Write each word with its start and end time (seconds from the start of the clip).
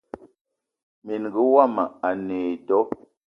Minenga 1.05 1.39
womo 1.53 1.83
a 2.07 2.09
ne 2.25 2.37
e 2.51 2.53
do. 2.67 2.79